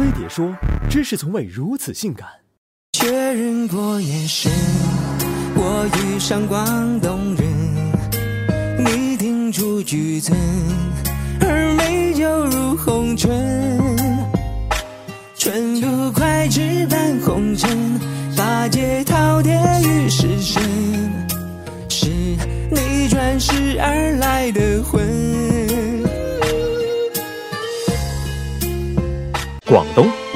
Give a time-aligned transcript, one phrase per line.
[0.00, 0.56] 飞碟说，
[0.88, 2.26] 知识从未如此性感。
[2.94, 4.50] 确认过眼神，
[5.54, 7.46] 我遇上广东人，
[8.78, 10.34] 你停住句尊，
[11.42, 13.30] 而美酒如红唇，
[15.36, 17.68] 春度快枝伴红尘，
[18.34, 20.62] 八戒饕餮与时神，
[21.90, 22.06] 是
[22.70, 24.99] 你转世而来的魂。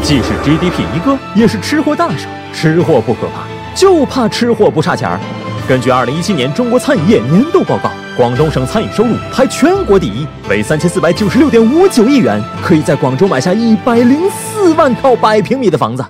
[0.04, 2.28] 既是 GDP 一哥，也是吃货大省。
[2.52, 5.18] 吃货不可怕，就怕吃货不差钱儿。
[5.66, 16.04] 根据二零一七年中国餐饮业年度报告，广东省餐饮收入排全国第一，为三千四百九十六点五九亿元，可以在广州买下一百零四万套百平米的房子。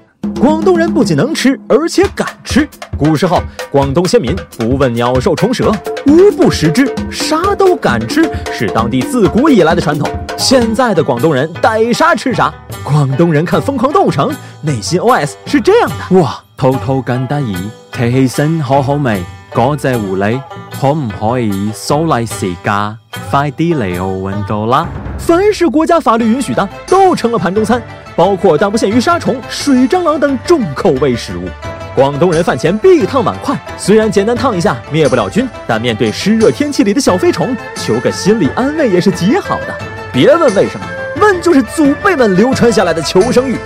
[0.44, 2.68] 广东人不仅能吃，而且敢吃。
[2.98, 3.40] 古时候，
[3.70, 5.72] 广东先民不问鸟兽虫蛇，
[6.06, 10.06] 无不食之，啥都敢吃，是当地自古以来的传统。
[10.36, 12.52] 现在的广东人逮啥吃啥。
[12.82, 14.28] 广东人看《疯狂动物城》，
[14.60, 17.56] 内心 OS 是这样的：哇，套套咁得意，
[17.90, 19.24] 睇起身好好味。
[19.54, 20.38] 嗰隻狐狸
[20.78, 22.98] 可唔可以收嚟食噶？
[23.30, 24.86] 快啲嚟我揾到啦！
[25.26, 27.82] 凡是国家法律允许的，都成了盘中餐，
[28.14, 31.48] 包括但不限于沙虫、水蟑螂等重口味食物。
[31.94, 39.74] 广东人饭前必烫碗筷，虽然简单烫一下灭不了菌，但面对湿热天气里的小飞虫，求个心理安慰也是极好的。
[40.12, 40.86] 别问为什么，
[41.22, 43.56] 问就是祖辈们流传下来的求生欲。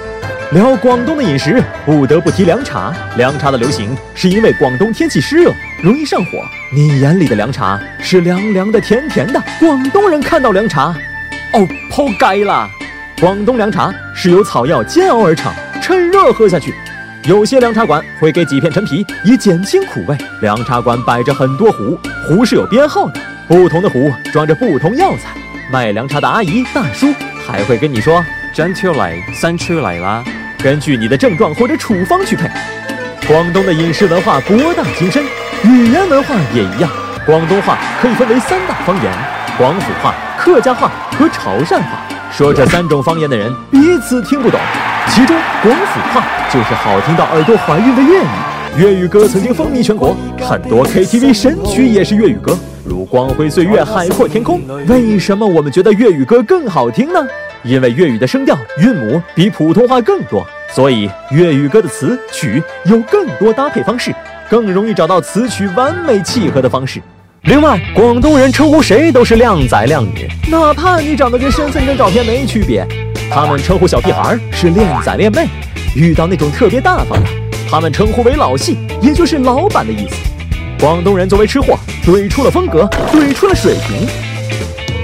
[0.53, 2.95] 聊广东的饮食，不得不提凉茶。
[3.17, 6.39] 凉茶的流行是因为广东天气湿热，容易上火。
[6.73, 10.95] 你眼里的凉茶是凉凉的、甜甜的，广东人看到凉茶，
[11.55, 12.69] 哦，抛街啦！
[13.21, 16.75] 广东凉茶是由草药煎熬而成，趁热喝下去。
[17.25, 20.17] 有些凉茶馆会给几片陈皮，以减轻苦味。
[20.41, 25.31] 凉茶馆摆着很多壶，壶是有编号的，不同的壶装着不同药材。
[25.71, 27.13] 卖凉茶的阿姨大叔
[27.47, 28.25] 还会跟你说
[28.55, 30.23] ：“真出来，三出来啦。”
[30.63, 32.49] 根据你的症状或者处方去配。
[33.27, 35.25] 广东的饮食文化博大精深，
[35.65, 36.91] 语言文化也一样。
[37.27, 39.13] 广东话可以分为三大方言：
[39.59, 40.15] 广府话、
[40.49, 42.01] 客家话和潮汕话。
[42.33, 44.59] 说这三种方言的人彼此听不懂。
[45.11, 48.27] 其中广府话就是好听到耳朵怀孕的粤语。
[48.79, 54.61] 粤语歌曾经风靡全国，很多 KTV 神曲也是粤语歌，如《光辉岁月》《海阔天空》。
[54.87, 57.21] 为什么我们觉得粤语歌更好听呢？
[57.63, 64.15] 因为粤语的声调韵母比普通话更多，所以粤语歌的词曲有更多搭配方式，
[64.49, 67.03] 更容易找到词曲完美契合的方式。
[67.43, 72.87] 另外，广东人称呼谁都是靓仔靓女，哪怕你长得跟身份证照片没区别。
[73.31, 75.47] 他们称呼小屁孩是靓仔靓妹，
[75.95, 77.29] 遇到那种特别大方的，
[77.71, 80.17] 他们称呼为老细，也就是老板的意思。
[80.81, 84.07] 广东人作为吃货，怼出了风格，怼出了水平。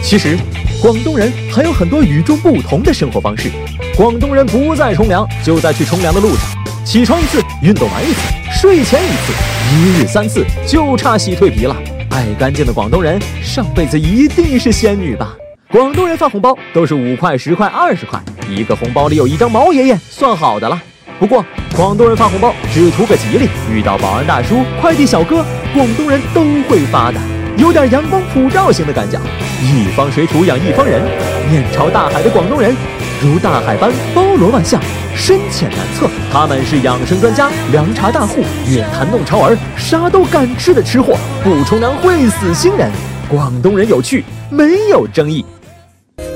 [0.02, 0.36] 其实。
[0.82, 3.50] 广东人还有很多与众不同的生活方式。
[3.96, 6.40] 广东人不再冲凉，就在去冲凉的路上。
[6.84, 8.20] 起床一次，运动完一次，
[8.60, 9.32] 睡前一次，
[9.72, 11.74] 一日三次，就差洗蜕皮了。
[12.14, 15.34] 爱干净的广东人，上辈子一定是仙女吧？
[15.68, 20.80] 广东人发红包都是五块、十块、二十块，一个红包里有一张毛爷爷，算好的了。
[21.18, 21.44] 不过，
[21.76, 25.44] 广东人发红包只图个吉利，遇到保安大叔、快递小哥，
[25.74, 27.20] 广东人都会发的。
[27.56, 29.18] 有点阳光普照型的感觉，
[29.60, 31.02] 一方水土养一方人，
[31.50, 32.76] 面朝大海的广东人，
[33.20, 34.80] 如大海般包罗万象，
[35.14, 36.08] 深浅难测。
[36.32, 42.90] 他们是养生专家、凉茶大户、月坛弄潮儿，啥都敢吃的吃货，不冲凉会死星人。
[43.28, 45.44] 广东人有趣，没有争议。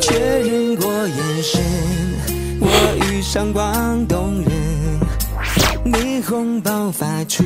[0.01, 1.61] 确认过眼神，
[2.61, 2.69] 我
[3.05, 7.45] 遇上广东人，霓虹爆发出。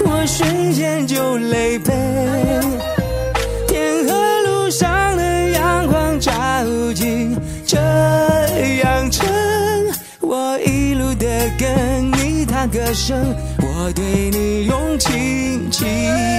[0.00, 1.94] 我瞬间就泪奔，
[3.66, 4.12] 天河
[4.42, 6.32] 路上的阳光照
[6.94, 7.34] 进
[7.64, 7.78] 这
[12.94, 16.33] 生，我对你用情情。